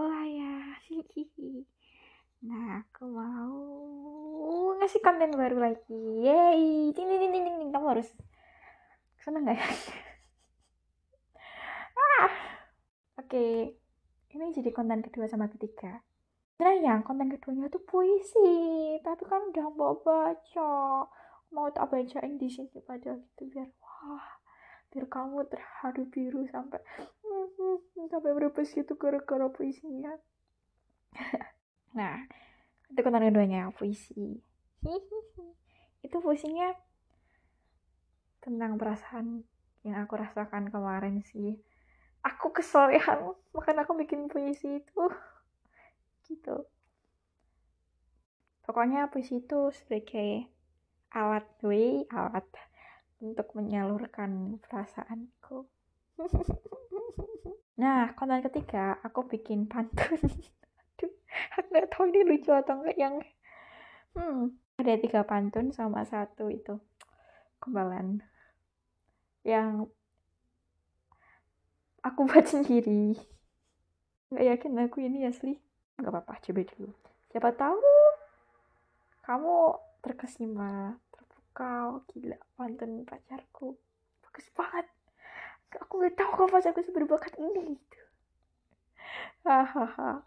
[0.00, 0.54] lah ya.
[2.42, 3.54] Nah aku mau
[4.82, 6.02] ngasih konten baru lagi.
[6.26, 6.90] Yeay.
[6.90, 8.08] Ting ting ting ting ting kamu harus
[9.22, 9.66] seneng gak ya?
[12.22, 12.30] Ah.
[13.18, 13.30] Oke.
[13.34, 13.52] Okay.
[14.32, 16.02] ini jadi konten kedua sama ketiga.
[16.58, 21.06] Nah yang konten keduanya tuh puisi tapi kan udah mau baca.
[21.52, 24.40] Mau tak bacain di sini pada gitu biar wah
[24.92, 26.80] biar kamu terharu biru sampai
[28.10, 30.12] sampai berapa gitu gara-gara puisinya?
[31.92, 32.24] Nah
[32.88, 34.40] itu konten keduanya puisi.
[36.06, 36.72] Itu puisinya
[38.42, 39.46] tentang perasaan
[39.86, 41.60] yang aku rasakan kemarin sih.
[42.24, 43.04] Aku kesel ya
[43.54, 45.02] makanya aku bikin puisi itu.
[46.26, 46.66] Gitu.
[48.66, 50.48] Pokoknya puisi itu sebagai
[51.12, 52.46] alat way alat
[53.22, 55.70] untuk menyalurkan perasaanku
[57.72, 60.18] nah konten ketiga aku bikin pantun.
[60.96, 61.12] Aduh
[61.56, 63.14] aku nggak tahu ini lucu atau enggak yang
[64.12, 66.78] hmm ada tiga pantun sama satu itu
[67.62, 68.24] kembalan.
[69.46, 69.90] Yang
[72.02, 73.16] aku buat sendiri.
[74.32, 75.56] Nggak yakin aku ini asli.
[75.96, 76.90] Nggak apa-apa coba dulu.
[77.32, 77.80] Siapa tahu
[79.22, 79.56] kamu
[80.02, 83.78] terkesima terpukau gila pantun pacarku.
[84.24, 84.86] Bagus banget
[85.78, 88.00] aku nggak tahu kalau pacarku seberbakat ini gitu.
[89.46, 90.24] Hahaha.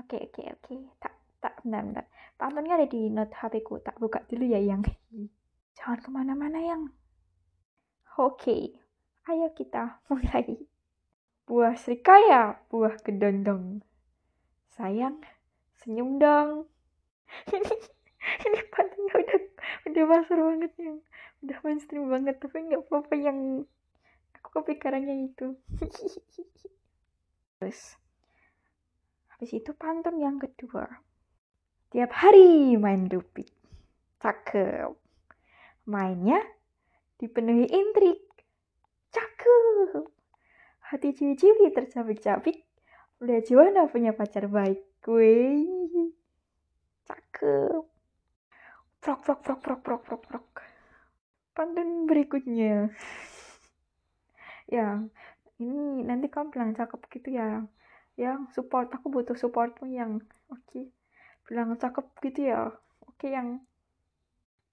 [0.00, 0.74] Oke oke oke.
[1.00, 2.06] Tak tak benar benar
[2.42, 3.78] pantunnya ada di note HP ku.
[3.78, 4.82] Tak buka dulu ya yang.
[5.78, 6.90] Jangan ke mana-mana yang.
[8.18, 8.74] Oke.
[9.30, 10.66] Ayo kita mulai.
[11.46, 13.86] Buah serikaya buah kedondong.
[14.74, 15.22] Sayang
[15.78, 16.66] senyum dong.
[17.48, 17.74] Ini
[18.46, 19.40] ini pantunnya udah
[19.86, 20.98] udah masuk banget yang.
[21.42, 23.66] Udah mainstream banget tapi nggak apa-apa yang
[24.52, 25.56] aku kepikirannya itu
[27.56, 27.96] terus
[29.32, 30.84] habis itu pantun yang kedua
[31.88, 33.48] tiap hari main dupik
[34.20, 34.92] cakep
[35.88, 36.44] mainnya
[37.16, 38.20] dipenuhi intrik
[39.08, 40.04] cakep
[40.92, 42.68] hati ciwi-ciwi tercabik-cabik
[43.22, 44.82] Lihat Juwana punya pacar baik.
[44.98, 45.62] Gue
[47.06, 47.86] cakep.
[48.98, 50.48] Prok prok prok prok prok prok prok.
[51.54, 52.90] Pantun berikutnya.
[54.72, 55.12] Yang
[55.60, 57.60] ini nanti kamu bilang cakep gitu ya.
[58.16, 60.64] Yang support aku butuh supportmu yang oke.
[60.64, 60.88] Okay.
[61.44, 62.72] Bilang cakep gitu ya.
[63.04, 63.60] Oke okay, yang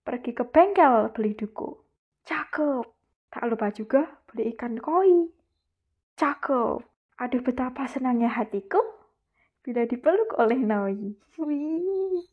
[0.08, 1.76] pergi ke bengkel beli duku.
[2.24, 2.88] Cakep.
[3.30, 5.28] Tak lupa juga beli ikan koi.
[6.16, 6.80] Cakep.
[7.20, 8.80] Aduh betapa senangnya hatiku
[9.60, 11.20] bila dipeluk oleh Noi.
[11.36, 12.24] Wih.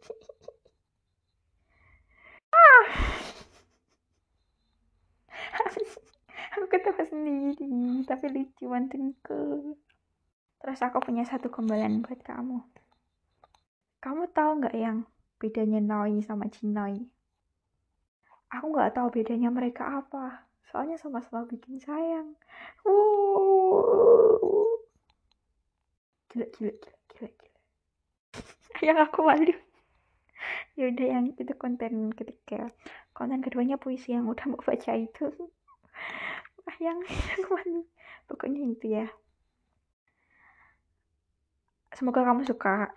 [2.54, 2.86] ah.
[6.50, 9.74] aku ketawa sendiri, tapi lucu mantinku.
[10.62, 12.62] Terus aku punya satu kembalian buat kamu.
[14.00, 15.04] Kamu tahu nggak yang
[15.42, 17.02] bedanya Noi sama Cinoi?
[18.54, 20.46] Aku nggak tahu bedanya mereka apa.
[20.70, 22.38] Soalnya sama-sama bikin sayang.
[22.86, 24.20] Uh
[26.30, 27.58] gila gila gila gila gila.
[28.86, 29.54] Yang aku malu.
[30.78, 32.70] Ya udah yang itu konten ketika
[33.12, 35.28] konten keduanya puisi yang udah mau baca itu
[36.70, 37.02] ah yang
[37.34, 37.82] aku malu
[38.30, 39.06] pokoknya itu ya.
[41.90, 42.94] Semoga kamu suka.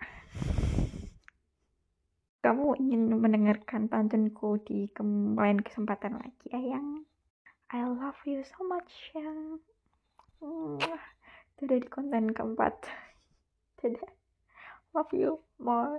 [2.38, 4.86] Kamu ingin mendengarkan pantunku di
[5.34, 7.02] lain kesempatan lagi ya yang
[7.74, 9.26] I love you so much ya
[10.38, 10.78] hmm,
[11.56, 12.86] itu udah di konten keempat.
[13.82, 14.12] Dadah.
[14.94, 15.98] Love you more